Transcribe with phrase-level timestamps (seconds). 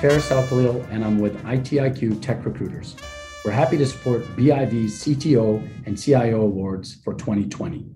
[0.00, 2.94] Ferris Salkhalil, and I'm with ITIQ Tech Recruiters.
[3.44, 7.90] We're happy to support BIV's CTO and CIO awards for 2020.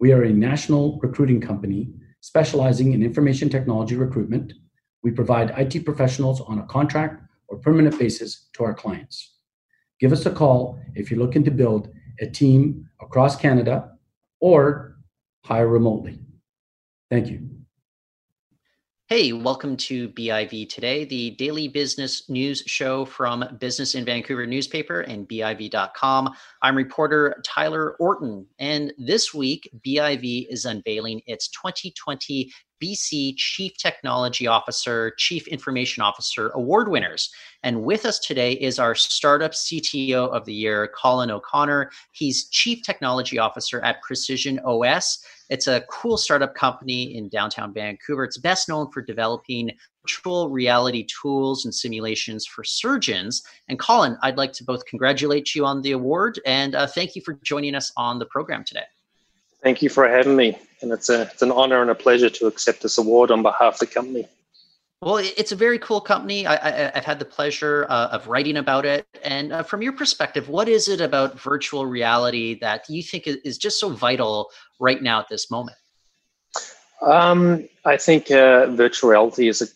[0.00, 1.92] We are a national recruiting company
[2.22, 4.54] specializing in information technology recruitment.
[5.02, 9.34] We provide IT professionals on a contract or permanent basis to our clients.
[10.00, 11.90] Give us a call if you're looking to build
[12.20, 13.90] a team across Canada
[14.40, 14.96] or
[15.44, 16.20] hire remotely.
[17.10, 17.53] Thank you.
[19.16, 25.02] Hey, welcome to BIV Today, the daily business news show from Business in Vancouver newspaper
[25.02, 26.34] and BIV.com.
[26.62, 32.50] I'm reporter Tyler Orton, and this week BIV is unveiling its 2020
[32.84, 37.30] BC Chief Technology Officer, Chief Information Officer award winners.
[37.62, 41.90] And with us today is our Startup CTO of the Year, Colin O'Connor.
[42.12, 45.24] He's Chief Technology Officer at Precision OS.
[45.48, 48.24] It's a cool startup company in downtown Vancouver.
[48.24, 49.70] It's best known for developing
[50.02, 53.42] virtual reality tools and simulations for surgeons.
[53.68, 57.22] And Colin, I'd like to both congratulate you on the award and uh, thank you
[57.22, 58.84] for joining us on the program today.
[59.62, 60.58] Thank you for having me.
[60.84, 63.74] And it's, a, it's an honor and a pleasure to accept this award on behalf
[63.74, 64.28] of the company.
[65.00, 66.46] Well, it's a very cool company.
[66.46, 69.06] I, have had the pleasure uh, of writing about it.
[69.22, 73.56] And uh, from your perspective, what is it about virtual reality that you think is
[73.56, 75.78] just so vital right now at this moment?
[77.00, 79.66] Um, I think uh, virtual reality is a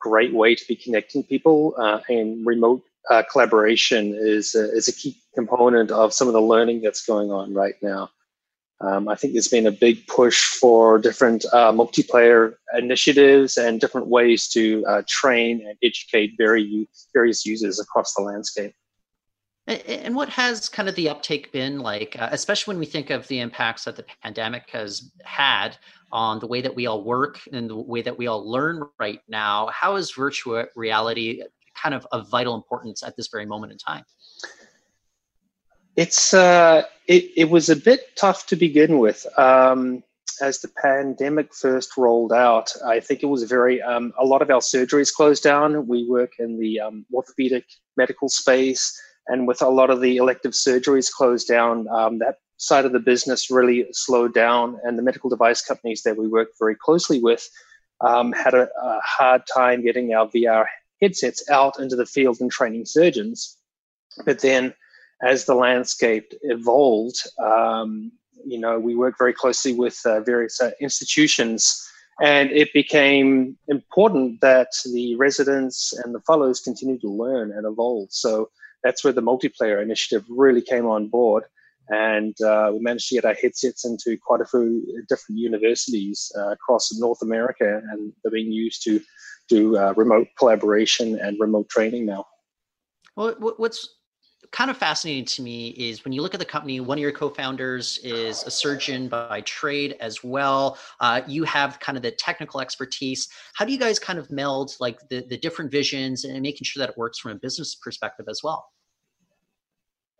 [0.00, 5.20] great way to be connecting people, uh, and remote uh, collaboration is is a key
[5.34, 8.10] component of some of the learning that's going on right now.
[8.80, 14.08] Um, I think there's been a big push for different uh, multiplayer initiatives and different
[14.08, 18.74] ways to uh, train and educate very various users across the landscape.
[19.66, 23.26] And what has kind of the uptake been like, uh, especially when we think of
[23.28, 25.78] the impacts that the pandemic has had
[26.12, 29.20] on the way that we all work and the way that we all learn right
[29.26, 29.70] now?
[29.72, 31.42] How is virtual reality
[31.82, 34.04] kind of of vital importance at this very moment in time?
[35.96, 39.26] It's uh, it, it was a bit tough to begin with.
[39.38, 40.02] Um,
[40.40, 44.50] as the pandemic first rolled out, I think it was very um, a lot of
[44.50, 45.86] our surgeries closed down.
[45.86, 47.64] We work in the um, orthopedic
[47.96, 52.84] medical space, and with a lot of the elective surgeries closed down, um, that side
[52.84, 54.78] of the business really slowed down.
[54.82, 57.48] And the medical device companies that we work very closely with
[58.00, 60.66] um, had a, a hard time getting our VR
[61.00, 63.56] headsets out into the field and training surgeons.
[64.24, 64.74] But then
[65.24, 68.12] as the landscape evolved, um,
[68.44, 71.88] you know, we worked very closely with uh, various uh, institutions,
[72.20, 78.08] and it became important that the residents and the fellows continue to learn and evolve.
[78.10, 78.50] So
[78.82, 81.44] that's where the multiplayer initiative really came on board.
[81.88, 86.50] And uh, we managed to get our headsets into quite a few different universities uh,
[86.50, 89.00] across North America, and they're being used to
[89.48, 92.24] do uh, remote collaboration and remote training now.
[93.16, 93.88] Well, what's
[94.50, 97.12] kind of fascinating to me is when you look at the company, one of your
[97.12, 100.78] co-founders is a surgeon by trade as well.
[101.00, 103.28] Uh, you have kind of the technical expertise.
[103.54, 106.80] How do you guys kind of meld like the, the different visions and making sure
[106.80, 108.66] that it works from a business perspective as well?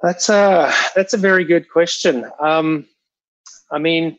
[0.03, 2.31] That's a that's a very good question.
[2.39, 2.87] Um,
[3.71, 4.19] I mean,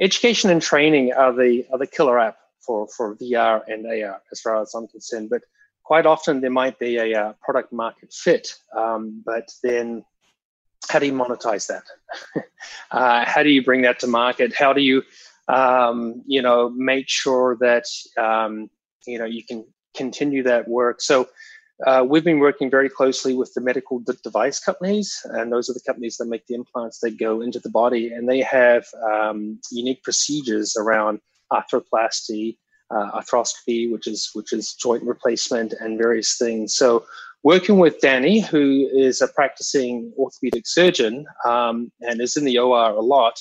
[0.00, 4.40] education and training are the are the killer app for for VR and AR as
[4.40, 5.30] far as I'm concerned.
[5.30, 5.42] But
[5.86, 10.04] quite often there might be a, a uh, product market fit, um, but then
[10.88, 11.84] how do you monetize that?
[12.90, 14.52] uh, how do you bring that to market?
[14.52, 15.02] How do you,
[15.48, 17.84] um, you know, make sure that
[18.18, 18.68] um,
[19.06, 19.64] you know you can
[19.96, 21.00] continue that work?
[21.00, 21.28] So.
[21.86, 25.74] Uh, we've been working very closely with the medical d- device companies, and those are
[25.74, 29.60] the companies that make the implants that go into the body, and they have um,
[29.70, 31.20] unique procedures around
[31.52, 32.56] arthroplasty,
[32.90, 36.74] uh, arthroscopy, which is which is joint replacement and various things.
[36.74, 37.04] So
[37.42, 42.90] working with Danny, who is a practicing orthopedic surgeon um, and is in the OR
[42.90, 43.40] a lot,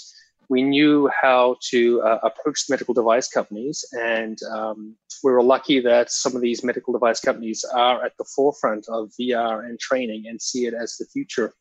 [0.50, 6.12] we knew how to uh, approach medical device companies, and um, we were lucky that
[6.12, 10.42] some of these medical device companies are at the forefront of VR and training and
[10.42, 11.54] see it as the future.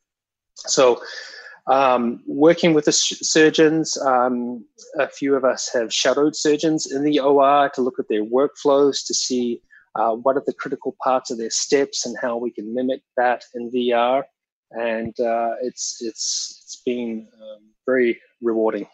[0.55, 1.01] So
[1.67, 4.65] um, working with the surgeons, um,
[4.99, 9.07] a few of us have shadowed surgeons in the OR to look at their workflows
[9.07, 9.63] to see
[9.95, 13.45] uh, what are the critical parts of their steps and how we can mimic that
[13.55, 14.25] in VR.
[14.73, 18.89] And uh, it's it's it's been um, very rewarding.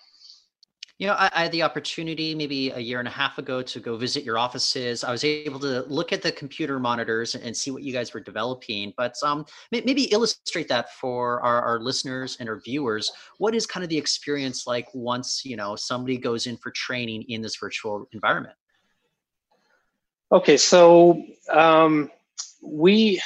[1.01, 3.81] You know, I, I, had the opportunity maybe a year and a half ago to
[3.81, 5.03] go visit your offices.
[5.03, 8.21] I was able to look at the computer monitors and see what you guys were
[8.21, 8.93] developing.
[8.99, 13.11] But um, maybe illustrate that for our, our listeners and our viewers.
[13.39, 17.23] What is kind of the experience like once you know somebody goes in for training
[17.29, 18.55] in this virtual environment?
[20.31, 22.11] Okay, so um,
[22.63, 23.23] we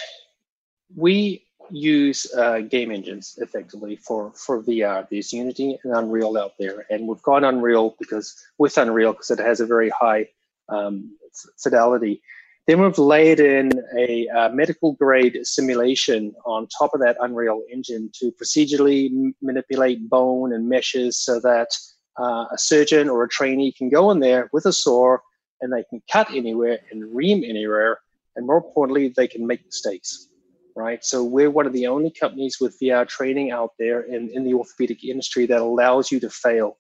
[0.95, 5.07] we use uh, game engines effectively for for VR.
[5.09, 9.39] There's Unity and Unreal out there, and we've got Unreal because with Unreal because it
[9.39, 10.29] has a very high
[10.69, 11.17] um,
[11.63, 12.23] fidelity.
[12.67, 18.11] Then we've laid in a uh, medical grade simulation on top of that Unreal engine
[18.15, 21.69] to procedurally m- manipulate bone and meshes so that
[22.19, 25.19] uh, a surgeon or a trainee can go in there with a saw
[25.61, 27.99] and they can cut anywhere and ream anywhere.
[28.37, 30.29] And more importantly, they can make mistakes,
[30.75, 31.05] right?
[31.05, 34.55] So we're one of the only companies with VR training out there in, in the
[34.55, 36.79] orthopedic industry that allows you to fail.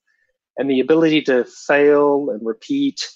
[0.56, 3.08] And the ability to fail and repeat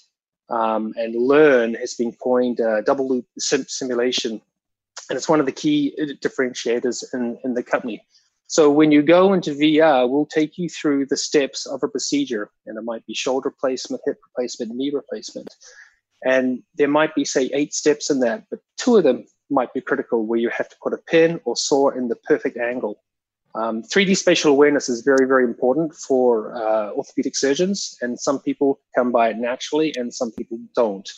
[0.49, 4.41] um, and learn has been coined uh, double loop sim- simulation.
[5.09, 8.03] And it's one of the key differentiators in, in the company.
[8.47, 12.49] So when you go into VR, we'll take you through the steps of a procedure,
[12.65, 15.53] and it might be shoulder placement, hip replacement, knee replacement.
[16.25, 19.81] And there might be, say, eight steps in that, but two of them might be
[19.81, 23.01] critical where you have to put a pin or saw in the perfect angle.
[23.55, 28.79] Um, 3D spatial awareness is very, very important for uh, orthopedic surgeons, and some people
[28.95, 31.09] come by it naturally and some people don't.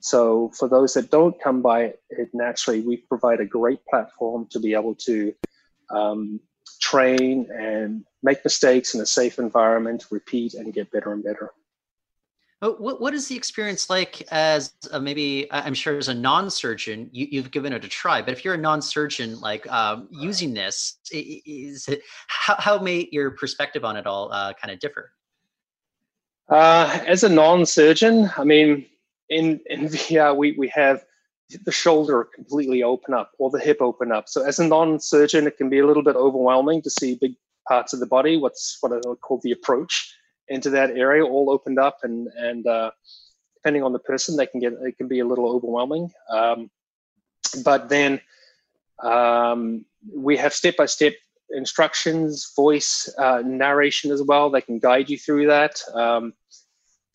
[0.00, 4.60] So, for those that don't come by it naturally, we provide a great platform to
[4.60, 5.34] be able to
[5.90, 6.40] um,
[6.80, 11.52] train and make mistakes in a safe environment, repeat, and get better and better.
[12.60, 17.42] What, what is the experience like as a, maybe I'm sure as a non-surgeon you,
[17.42, 21.88] have given it a try, but if you're a non-surgeon like um, using this, is
[21.88, 25.12] it how, how may your perspective on it all uh, kind of differ?
[26.48, 28.86] Uh, as a non-surgeon, I mean,
[29.28, 31.04] in in VR we we have
[31.64, 34.28] the shoulder completely open up or the hip open up.
[34.28, 37.34] So as a non-surgeon, it can be a little bit overwhelming to see big
[37.68, 38.36] parts of the body.
[38.36, 40.14] What's what I call the approach
[40.48, 42.90] into that area all opened up, and and uh,
[43.56, 46.10] depending on the person, they can get it can be a little overwhelming.
[46.30, 46.70] Um,
[47.64, 48.20] but then
[49.02, 51.14] um, we have step by step
[51.50, 54.50] instructions, voice uh, narration as well.
[54.50, 55.80] They can guide you through that.
[55.94, 56.34] Um,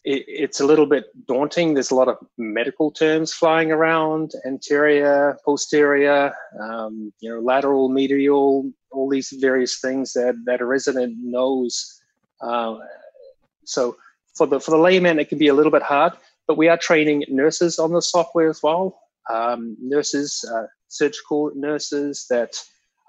[0.04, 1.74] it, it's a little bit daunting.
[1.74, 8.72] There's a lot of medical terms flying around: anterior, posterior, um, you know, lateral, medial,
[8.92, 12.02] all these various things that that a resident knows.
[12.42, 12.78] Uh,
[13.69, 13.98] so
[14.36, 16.13] for the for the layman, it can be a little bit hard.
[16.48, 19.00] But we are training nurses on the software as well.
[19.30, 22.56] Um, nurses, uh, surgical nurses that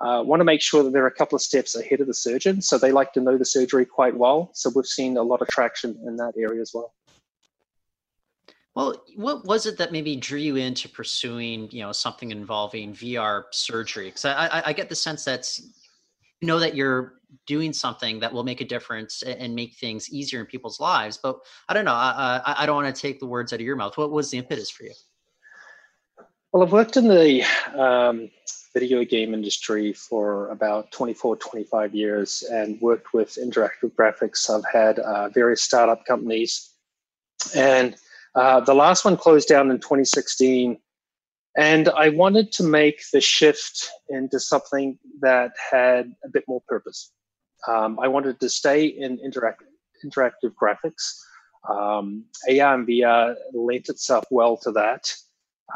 [0.03, 2.61] uh, want to make sure that they're a couple of steps ahead of the surgeon.
[2.61, 4.51] So they like to know the surgery quite well.
[4.53, 6.93] So we've seen a lot of traction in that area as well.
[8.75, 13.45] Well, what was it that maybe drew you into pursuing, you know, something involving VR
[13.51, 14.07] surgery?
[14.07, 15.69] Because I, I, I, get the sense that you
[16.43, 17.15] know that you're
[17.47, 21.19] doing something that will make a difference and make things easier in people's lives.
[21.23, 21.39] But
[21.69, 21.93] I don't know.
[21.93, 23.97] I, I don't want to take the words out of your mouth.
[23.97, 24.93] What was the impetus for you?
[26.53, 27.45] Well, I've worked in the
[27.79, 28.31] um,
[28.75, 34.51] video game industry for about 24, 25 years and worked with interactive graphics.
[34.51, 36.71] I've had uh, various startup companies.
[37.55, 37.97] And
[38.35, 40.79] uh, the last one closed down in 2016.
[41.57, 47.13] And I wanted to make the shift into something that had a bit more purpose.
[47.67, 49.65] Um, I wanted to stay in interact-
[50.05, 51.19] interactive graphics.
[51.69, 55.13] Um, AR and VR lent itself well to that.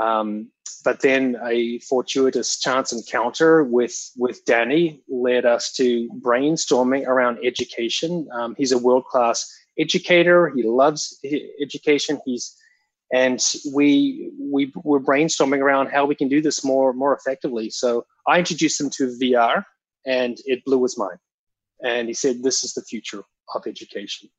[0.00, 0.50] Um,
[0.84, 8.28] but then a fortuitous chance encounter with with Danny led us to brainstorming around education.
[8.32, 9.46] Um, he's a world class
[9.78, 10.52] educator.
[10.54, 11.18] He loves
[11.60, 12.20] education.
[12.24, 12.56] He's
[13.14, 13.40] and
[13.72, 17.70] we we were brainstorming around how we can do this more more effectively.
[17.70, 19.64] So I introduced him to VR,
[20.04, 21.18] and it blew his mind.
[21.82, 23.22] And he said, "This is the future
[23.54, 24.30] of education."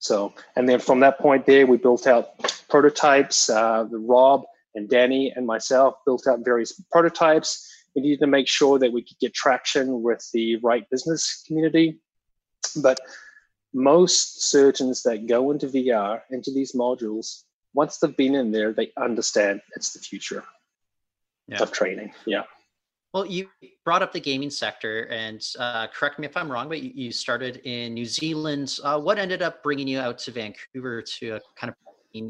[0.00, 2.26] So, and then from that point there, we built out
[2.68, 3.48] prototypes.
[3.48, 4.42] Uh, Rob
[4.74, 7.50] and Danny and myself built out various prototypes.
[7.94, 12.00] We needed to make sure that we could get traction with the right business community.
[12.82, 12.98] But
[13.72, 17.44] most surgeons that go into VR, into these modules,
[17.78, 20.42] once they've been in there, they understand it's the future
[21.46, 21.62] yeah.
[21.62, 22.12] of training.
[22.26, 22.42] Yeah.
[23.14, 23.48] Well, you
[23.84, 27.12] brought up the gaming sector, and uh, correct me if I'm wrong, but you, you
[27.12, 28.76] started in New Zealand.
[28.82, 31.76] Uh, what ended up bringing you out to Vancouver to uh, kind of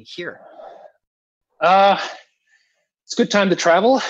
[0.07, 0.43] here?
[1.62, 1.99] Uh,
[3.05, 4.02] it's a good time to travel.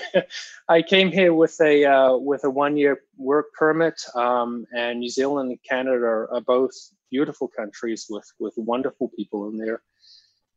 [0.68, 5.10] I came here with a uh, with a one year work permit, um, and New
[5.10, 6.72] Zealand and Canada are, are, both
[7.10, 9.82] beautiful countries with with wonderful people in there.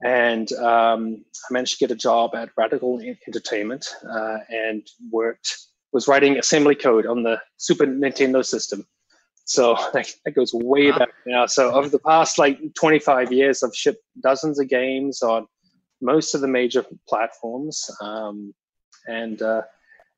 [0.03, 6.08] And um, I managed to get a job at Radical Entertainment uh, and worked was
[6.08, 8.86] writing assembly code on the Super Nintendo system.
[9.46, 11.00] So that, that goes way wow.
[11.00, 11.46] back now.
[11.46, 15.48] So over the past like 25 years, I've shipped dozens of games on
[16.01, 18.53] most of the major platforms, um,
[19.08, 19.62] and uh,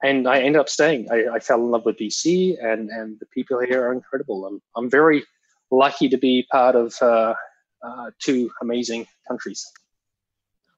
[0.01, 1.07] and I ended up staying.
[1.11, 4.45] I, I, fell in love with BC, and and the people here are incredible.
[4.45, 5.25] I'm I'm very
[5.71, 7.33] lucky to be part of uh,
[7.83, 9.71] uh, two amazing countries.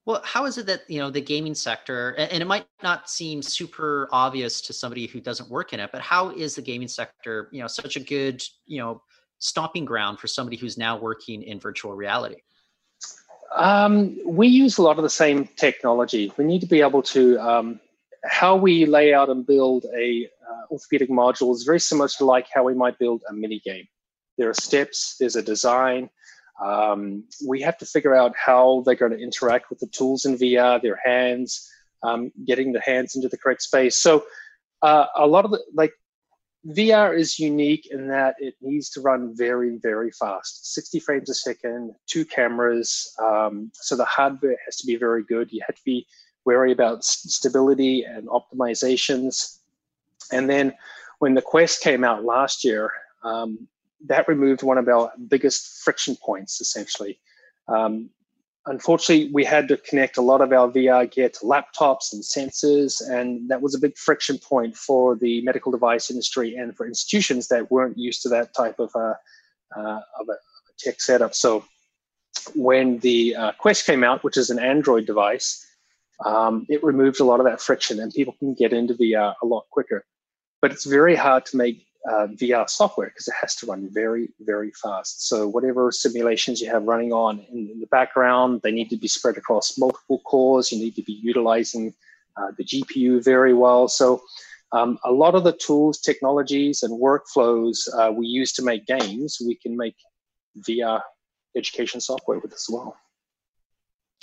[0.05, 3.41] Well, how is it that you know the gaming sector, and it might not seem
[3.41, 7.49] super obvious to somebody who doesn't work in it, but how is the gaming sector,
[7.51, 9.01] you know, such a good, you know,
[9.39, 12.37] stomping ground for somebody who's now working in virtual reality?
[13.55, 16.31] Um, we use a lot of the same technology.
[16.37, 17.79] We need to be able to um,
[18.25, 22.47] how we lay out and build a uh, orthopedic module is very similar to like
[22.53, 23.87] how we might build a mini game.
[24.37, 25.15] There are steps.
[25.19, 26.09] There's a design.
[26.63, 30.37] Um, we have to figure out how they're going to interact with the tools in
[30.37, 31.69] VR, their hands,
[32.03, 34.01] um, getting the hands into the correct space.
[34.01, 34.25] So
[34.81, 35.93] uh, a lot of the like
[36.67, 41.33] VR is unique in that it needs to run very, very fast 60 frames a
[41.33, 43.13] second, two cameras.
[43.21, 45.51] Um, so the hardware has to be very good.
[45.51, 46.07] You have to be
[46.45, 49.59] wary about stability and optimizations.
[50.31, 50.73] And then
[51.19, 52.91] when the Quest came out last year,
[53.23, 53.67] um,
[54.07, 57.19] that removed one of our biggest friction points, essentially.
[57.67, 58.09] Um,
[58.65, 63.01] unfortunately, we had to connect a lot of our VR gear to laptops and sensors,
[63.07, 67.47] and that was a big friction point for the medical device industry and for institutions
[67.47, 69.13] that weren't used to that type of, uh,
[69.75, 70.35] uh, of, a,
[70.77, 71.33] tech setup.
[71.33, 71.63] So
[72.53, 75.65] when the uh, Quest came out, which is an Android device,
[76.25, 79.45] um, it removed a lot of that friction, and people can get into VR a
[79.45, 80.05] lot quicker.
[80.61, 84.29] But it's very hard to make uh, VR software because it has to run very,
[84.39, 85.27] very fast.
[85.27, 89.07] So whatever simulations you have running on in, in, the background, they need to be
[89.07, 90.71] spread across multiple cores.
[90.71, 91.93] You need to be utilizing
[92.37, 93.87] uh, the GPU very well.
[93.87, 94.21] So
[94.71, 99.37] um, a lot of the tools, technologies, and workflows uh, we use to make games,
[99.45, 99.95] we can make
[100.67, 101.01] VR
[101.55, 102.97] education software with as well.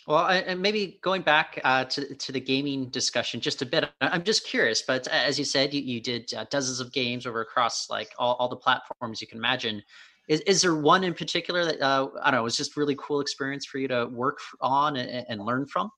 [0.06, 3.88] Well, and maybe going back uh, to to the gaming discussion just a bit.
[4.00, 7.40] I'm just curious, but as you said, you, you did uh, dozens of games over
[7.40, 9.82] across like all, all the platforms you can imagine.
[10.28, 13.20] Is, is there one in particular that uh, I don't know was just really cool
[13.20, 15.90] experience for you to work on and, and learn from?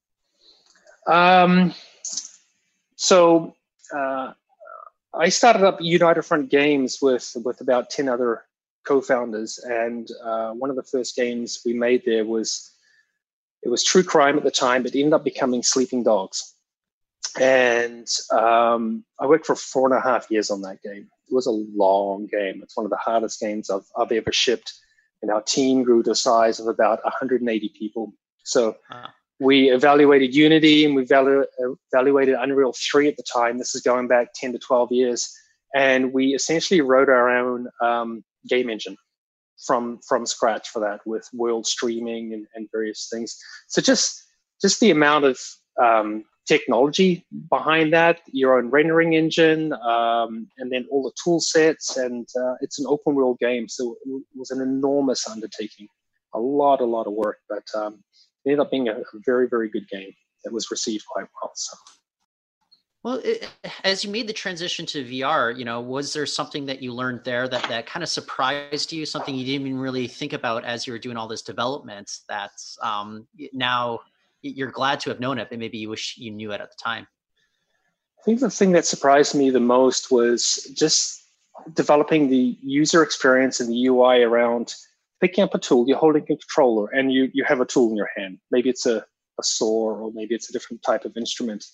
[1.07, 1.75] Um,
[2.97, 3.55] so
[3.95, 4.33] uh,
[5.15, 8.45] I started up United Front Games with with about ten other
[8.85, 12.74] co-founders, and uh, one of the first games we made there was
[13.65, 16.55] it was true crime at the time, but it ended up becoming Sleeping Dogs.
[17.41, 21.09] And um, I worked for four and a half years on that game.
[21.29, 22.61] It was a long game.
[22.63, 24.73] It's one of the hardest games I've, I've ever shipped.
[25.23, 28.13] And our team grew to a size of about 180 people.
[28.45, 29.09] So uh-huh.
[29.41, 31.47] we evaluated Unity and we evalu-
[31.91, 33.57] evaluated Unreal 3 at the time.
[33.57, 35.35] This is going back 10 to 12 years.
[35.75, 38.97] And we essentially wrote our own um, game engine
[39.67, 43.37] from from scratch for that with world streaming and, and various things.
[43.69, 44.23] So just
[44.61, 45.39] just the amount of
[45.83, 51.97] um, technology behind that, your own rendering engine, um, and then all the tool sets,
[51.97, 55.89] and uh, it's an open world game, so it was an enormous undertaking,
[56.35, 58.03] a lot, a lot of work, but um,
[58.45, 60.13] it ended up being a, very, very good game
[60.45, 61.53] that was received quite well.
[61.55, 61.77] So.
[63.05, 63.47] Well, it,
[63.85, 67.21] as you made the transition to VR, you know, was there something that you learned
[67.23, 69.05] there that that kind of surprised you?
[69.05, 72.53] Something you didn't even really think about as you were doing all this development that
[72.83, 74.01] um, now
[74.41, 76.77] you're glad to have known it, but maybe you wish you knew it at the
[76.83, 77.07] time.
[78.19, 81.23] I think the thing that surprised me the most was just
[81.75, 84.75] developing the user experience and the UI around
[85.21, 85.87] picking up a tool.
[85.87, 88.39] You're holding a controller and you you have a tool in your hand.
[88.51, 89.05] Maybe it's a
[89.39, 91.67] a saw or maybe it's a different type of instrument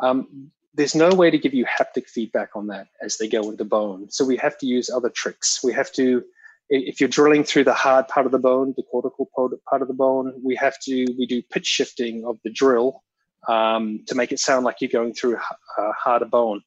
[0.00, 3.64] um, there's no way to give you haptic feedback on that as they go into
[3.64, 4.10] bone.
[4.10, 5.60] So we have to use other tricks.
[5.62, 6.24] We have to,
[6.68, 9.30] if you're drilling through the hard part of the bone, the cortical
[9.68, 13.02] part of the bone, we have to, we do pitch shifting of the drill
[13.48, 16.62] um, to make it sound like you're going through a harder bone.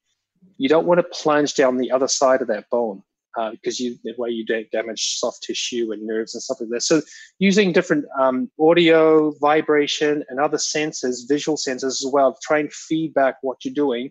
[0.56, 3.02] You don't want to plunge down the other side of that bone
[3.38, 6.82] uh, because you the way you damage soft tissue and nerves and stuff like that.
[6.82, 7.00] So
[7.38, 13.36] using different um, audio, vibration, and other sensors, visual sensors as well, try and feedback
[13.42, 14.10] what you're doing,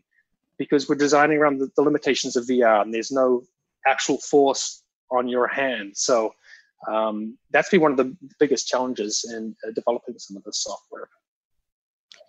[0.57, 3.43] because we're designing around the, the limitations of VR, and there's no
[3.85, 5.91] actual force on your hand.
[5.95, 6.33] So
[6.87, 11.09] um, that's been one of the biggest challenges in uh, developing some of the software.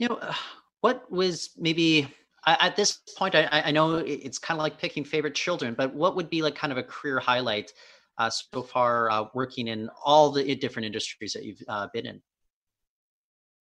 [0.01, 0.21] You know,
[0.81, 2.09] what was maybe
[2.47, 6.17] at this point, I, I know it's kind of like picking favorite children, but what
[6.17, 7.73] would be like kind of a career highlight
[8.19, 12.23] uh, so far uh, working in all the different industries that you've uh, been in?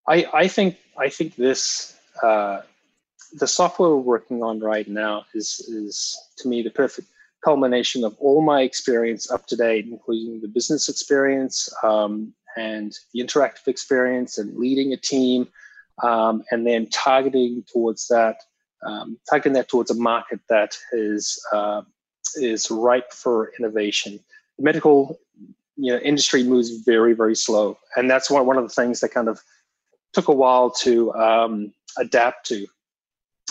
[0.07, 2.61] I, I think I think this uh,
[3.33, 7.07] the software we're working on right now is is to me the perfect
[7.43, 13.21] culmination of all my experience up to date, including the business experience um, and the
[13.21, 15.47] interactive experience and leading a team
[16.03, 18.37] um, and then targeting towards that,
[18.85, 21.81] um, targeting that towards a market that is uh,
[22.35, 24.19] is ripe for innovation.
[24.57, 25.19] The medical
[25.75, 29.09] you know, industry moves very, very slow, and that's one one of the things that
[29.09, 29.39] kind of
[30.13, 32.65] took a while to um, adapt to.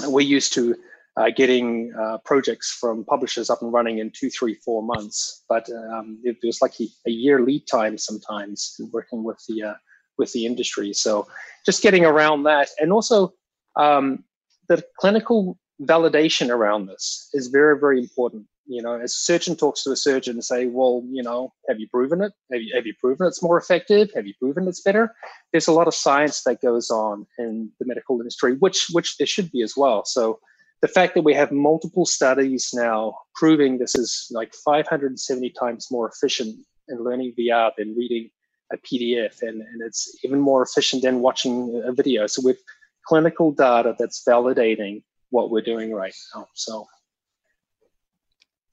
[0.07, 0.75] We're used to
[1.17, 5.67] uh, getting uh, projects from publishers up and running in two, three, four months, but
[5.71, 9.75] um, it was like a, a, year lead time sometimes working with the uh,
[10.19, 10.93] with the industry.
[10.93, 11.27] So
[11.65, 13.33] just getting around that, and also
[13.77, 14.25] um,
[14.69, 18.47] the clinical validation around this is very, very important.
[18.67, 21.79] You know, as a surgeon talks to a surgeon and say, well, you know, have
[21.79, 22.33] you proven it?
[22.51, 24.11] Have you, have you proven it's more effective?
[24.15, 25.15] Have you proven it's better?
[25.53, 29.27] There's a lot of science that goes on in the medical industry, which which there
[29.27, 30.05] should be as well.
[30.05, 30.41] So
[30.83, 36.09] the fact that we have multiple studies now proving this is like 570 times more
[36.09, 36.57] efficient
[36.89, 38.31] in learning VR than reading
[38.73, 42.27] a PDF, and, and it's even more efficient than watching a video.
[42.27, 42.59] So with
[43.07, 46.47] clinical data that's validating what we're doing right now.
[46.55, 46.87] So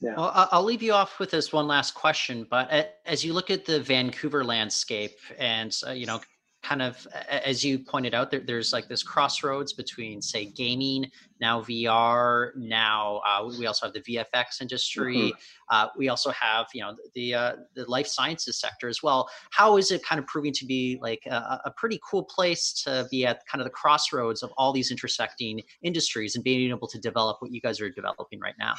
[0.04, 0.16] yeah.
[0.18, 2.46] Well, I'll leave you off with this one last question.
[2.50, 6.20] But as you look at the Vancouver landscape, and uh, you know,
[6.64, 11.62] kind of as you pointed out, there, there's like this crossroads between, say, gaming, now
[11.62, 15.18] VR, now uh, we also have the VFX industry.
[15.18, 15.36] Mm-hmm.
[15.70, 19.30] Uh, we also have, you know, the uh, the life sciences sector as well.
[19.52, 23.08] How is it kind of proving to be like a, a pretty cool place to
[23.12, 27.00] be at kind of the crossroads of all these intersecting industries and being able to
[27.00, 28.76] develop what you guys are developing right now?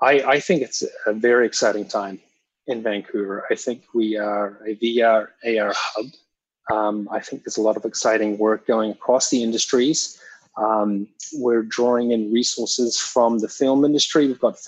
[0.00, 2.20] I, I think it's a very exciting time
[2.66, 3.44] in Vancouver.
[3.50, 6.06] I think we are a VR AR hub.
[6.72, 10.20] Um, I think there's a lot of exciting work going across the industries.
[10.56, 14.26] Um, we're drawing in resources from the film industry.
[14.26, 14.58] We've got